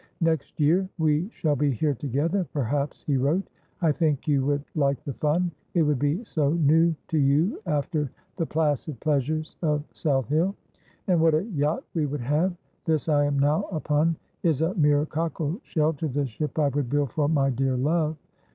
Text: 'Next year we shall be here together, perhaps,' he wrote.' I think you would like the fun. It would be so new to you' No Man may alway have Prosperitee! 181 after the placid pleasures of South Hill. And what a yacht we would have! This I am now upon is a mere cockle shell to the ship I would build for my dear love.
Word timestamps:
'Next 0.19 0.59
year 0.59 0.89
we 0.97 1.29
shall 1.29 1.55
be 1.55 1.69
here 1.69 1.93
together, 1.93 2.47
perhaps,' 2.53 3.03
he 3.03 3.17
wrote.' 3.17 3.47
I 3.83 3.91
think 3.91 4.27
you 4.27 4.43
would 4.47 4.63
like 4.73 5.03
the 5.03 5.13
fun. 5.13 5.51
It 5.75 5.83
would 5.83 5.99
be 5.99 6.23
so 6.23 6.53
new 6.53 6.95
to 7.09 7.19
you' 7.19 7.41
No 7.41 7.41
Man 7.43 7.49
may 7.53 7.71
alway 7.71 7.75
have 7.75 7.83
Prosperitee! 7.83 7.93
181 7.93 8.07
after 8.07 8.11
the 8.37 8.45
placid 8.47 8.99
pleasures 8.99 9.55
of 9.61 9.83
South 9.91 10.27
Hill. 10.29 10.55
And 11.07 11.21
what 11.21 11.35
a 11.35 11.43
yacht 11.43 11.83
we 11.93 12.07
would 12.07 12.21
have! 12.21 12.55
This 12.85 13.07
I 13.09 13.25
am 13.25 13.37
now 13.37 13.65
upon 13.65 14.15
is 14.41 14.63
a 14.63 14.73
mere 14.73 15.05
cockle 15.05 15.59
shell 15.61 15.93
to 15.93 16.07
the 16.07 16.25
ship 16.25 16.57
I 16.57 16.69
would 16.69 16.89
build 16.89 17.11
for 17.11 17.29
my 17.29 17.51
dear 17.51 17.77
love. 17.77 18.17